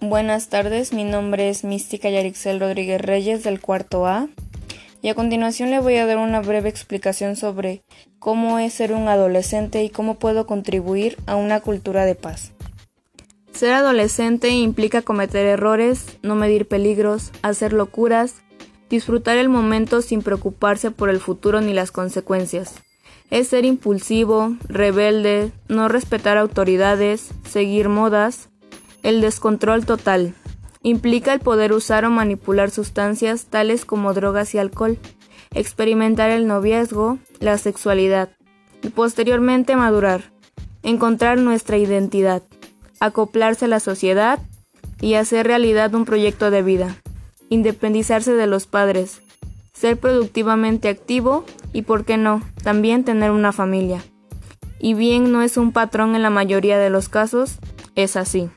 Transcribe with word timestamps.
Buenas 0.00 0.48
tardes, 0.48 0.92
mi 0.92 1.02
nombre 1.02 1.48
es 1.48 1.64
Mística 1.64 2.08
Yarixel 2.08 2.60
Rodríguez 2.60 3.00
Reyes 3.00 3.42
del 3.42 3.60
cuarto 3.60 4.06
A 4.06 4.28
y 5.02 5.08
a 5.08 5.16
continuación 5.16 5.70
le 5.70 5.80
voy 5.80 5.96
a 5.96 6.06
dar 6.06 6.18
una 6.18 6.40
breve 6.40 6.68
explicación 6.68 7.34
sobre 7.34 7.82
cómo 8.20 8.60
es 8.60 8.74
ser 8.74 8.92
un 8.92 9.08
adolescente 9.08 9.82
y 9.82 9.90
cómo 9.90 10.14
puedo 10.14 10.46
contribuir 10.46 11.16
a 11.26 11.34
una 11.34 11.58
cultura 11.58 12.04
de 12.04 12.14
paz. 12.14 12.52
Ser 13.52 13.72
adolescente 13.72 14.50
implica 14.50 15.02
cometer 15.02 15.44
errores, 15.46 16.06
no 16.22 16.36
medir 16.36 16.68
peligros, 16.68 17.32
hacer 17.42 17.72
locuras, 17.72 18.36
disfrutar 18.88 19.36
el 19.36 19.48
momento 19.48 20.00
sin 20.00 20.22
preocuparse 20.22 20.92
por 20.92 21.10
el 21.10 21.18
futuro 21.18 21.60
ni 21.60 21.74
las 21.74 21.90
consecuencias. 21.90 22.76
Es 23.30 23.48
ser 23.48 23.64
impulsivo, 23.64 24.54
rebelde, 24.68 25.50
no 25.66 25.88
respetar 25.88 26.38
autoridades, 26.38 27.30
seguir 27.44 27.88
modas, 27.88 28.48
el 29.02 29.20
descontrol 29.20 29.86
total. 29.86 30.34
Implica 30.82 31.32
el 31.32 31.40
poder 31.40 31.72
usar 31.72 32.04
o 32.04 32.10
manipular 32.10 32.70
sustancias 32.70 33.46
tales 33.46 33.84
como 33.84 34.14
drogas 34.14 34.54
y 34.54 34.58
alcohol, 34.58 34.98
experimentar 35.52 36.30
el 36.30 36.46
noviazgo, 36.46 37.18
la 37.40 37.58
sexualidad, 37.58 38.30
y 38.82 38.90
posteriormente 38.90 39.76
madurar, 39.76 40.32
encontrar 40.82 41.38
nuestra 41.38 41.78
identidad, 41.78 42.42
acoplarse 43.00 43.64
a 43.64 43.68
la 43.68 43.80
sociedad 43.80 44.40
y 45.00 45.14
hacer 45.14 45.46
realidad 45.46 45.94
un 45.94 46.04
proyecto 46.04 46.50
de 46.50 46.62
vida, 46.62 46.96
independizarse 47.48 48.34
de 48.34 48.46
los 48.46 48.66
padres, 48.66 49.20
ser 49.72 49.96
productivamente 49.98 50.88
activo 50.88 51.44
y, 51.72 51.82
por 51.82 52.04
qué 52.04 52.16
no, 52.16 52.42
también 52.62 53.04
tener 53.04 53.30
una 53.30 53.52
familia. 53.52 54.02
Y 54.80 54.94
bien 54.94 55.32
no 55.32 55.42
es 55.42 55.56
un 55.56 55.72
patrón 55.72 56.14
en 56.14 56.22
la 56.22 56.30
mayoría 56.30 56.78
de 56.78 56.90
los 56.90 57.08
casos, 57.08 57.58
es 57.94 58.16
así. 58.16 58.48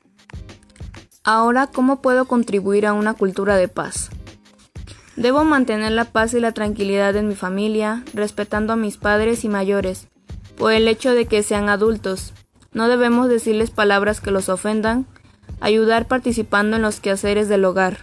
Ahora, 1.24 1.68
¿cómo 1.68 2.02
puedo 2.02 2.26
contribuir 2.26 2.88
a 2.88 2.94
una 2.94 3.14
cultura 3.14 3.56
de 3.56 3.68
paz? 3.68 4.10
Debo 5.16 5.44
mantener 5.44 5.92
la 5.92 6.06
paz 6.06 6.34
y 6.34 6.40
la 6.40 6.52
tranquilidad 6.52 7.16
en 7.16 7.28
mi 7.28 7.36
familia, 7.36 8.04
respetando 8.16 8.74
a 8.74 8.76
mis 8.76 8.98
padres 8.98 9.44
y 9.44 9.48
mayores, 9.48 10.08
por 10.58 10.74
el 10.74 10.88
hecho 10.88 11.14
de 11.14 11.28
que 11.28 11.44
sean 11.44 11.70
adultos. 11.70 12.34
No 12.74 12.88
debemos 12.88 13.30
decirles 13.30 13.70
palabras 13.70 14.20
que 14.20 14.32
los 14.32 14.50
ofendan, 14.50 15.06
ayudar 15.60 16.08
participando 16.08 16.78
en 16.78 16.82
los 16.82 17.00
quehaceres 17.00 17.48
del 17.48 17.66
hogar. 17.66 18.00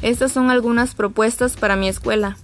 Estas 0.00 0.30
son 0.30 0.48
algunas 0.50 0.94
propuestas 0.94 1.56
para 1.56 1.74
mi 1.74 1.88
escuela. 1.88 2.36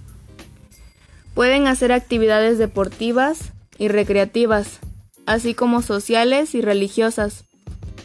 Pueden 1.35 1.67
hacer 1.67 1.93
actividades 1.93 2.57
deportivas 2.57 3.53
y 3.77 3.87
recreativas, 3.87 4.79
así 5.25 5.53
como 5.53 5.81
sociales 5.81 6.53
y 6.53 6.61
religiosas 6.61 7.45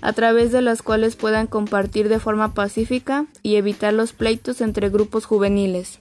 a 0.00 0.12
través 0.12 0.52
de 0.52 0.62
las 0.62 0.82
cuales 0.82 1.16
puedan 1.16 1.46
compartir 1.46 2.08
de 2.08 2.20
forma 2.20 2.54
pacífica 2.54 3.26
y 3.42 3.56
evitar 3.56 3.92
los 3.92 4.12
pleitos 4.12 4.60
entre 4.60 4.90
grupos 4.90 5.24
juveniles. 5.24 6.00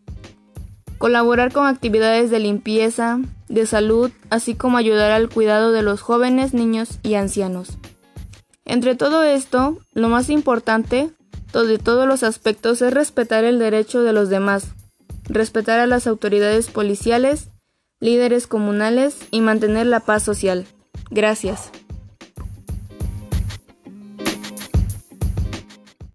Colaborar 0.97 1.51
con 1.51 1.67
actividades 1.67 2.31
de 2.31 2.39
limpieza, 2.39 3.19
de 3.47 3.65
salud, 3.65 4.11
así 4.29 4.55
como 4.55 4.77
ayudar 4.77 5.11
al 5.11 5.29
cuidado 5.29 5.71
de 5.71 5.83
los 5.83 6.01
jóvenes, 6.01 6.53
niños 6.53 6.99
y 7.03 7.15
ancianos. 7.15 7.77
Entre 8.65 8.95
todo 8.95 9.23
esto, 9.23 9.77
lo 9.93 10.09
más 10.09 10.29
importante 10.29 11.11
de 11.65 11.79
todos 11.79 12.07
los 12.07 12.23
aspectos 12.23 12.81
es 12.81 12.93
respetar 12.93 13.43
el 13.43 13.57
derecho 13.57 14.03
de 14.03 14.13
los 14.13 14.29
demás, 14.29 14.67
respetar 15.25 15.79
a 15.79 15.87
las 15.87 16.05
autoridades 16.05 16.67
policiales, 16.67 17.49
líderes 17.99 18.45
comunales 18.47 19.17
y 19.31 19.41
mantener 19.41 19.87
la 19.87 20.01
paz 20.01 20.23
social. 20.23 20.67
Gracias. 21.09 21.71